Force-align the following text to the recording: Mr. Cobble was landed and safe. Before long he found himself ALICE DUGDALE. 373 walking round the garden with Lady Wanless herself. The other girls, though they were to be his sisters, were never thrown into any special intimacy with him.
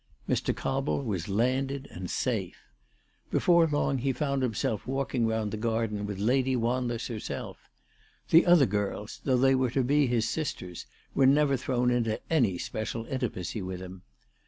Mr. 0.27 0.55
Cobble 0.55 1.03
was 1.03 1.29
landed 1.29 1.87
and 1.91 2.09
safe. 2.09 2.63
Before 3.29 3.67
long 3.67 3.99
he 3.99 4.11
found 4.11 4.41
himself 4.41 4.87
ALICE 4.87 5.09
DUGDALE. 5.09 5.25
373 5.27 5.27
walking 5.27 5.27
round 5.27 5.51
the 5.51 5.69
garden 5.97 6.07
with 6.07 6.17
Lady 6.17 6.55
Wanless 6.55 7.05
herself. 7.07 7.69
The 8.31 8.47
other 8.47 8.65
girls, 8.65 9.21
though 9.25 9.37
they 9.37 9.53
were 9.53 9.69
to 9.69 9.83
be 9.83 10.07
his 10.07 10.27
sisters, 10.27 10.87
were 11.13 11.27
never 11.27 11.55
thrown 11.55 11.91
into 11.91 12.19
any 12.33 12.57
special 12.57 13.05
intimacy 13.05 13.61
with 13.61 13.79
him. 13.79 14.01